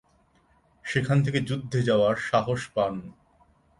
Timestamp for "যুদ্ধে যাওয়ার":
1.41-2.15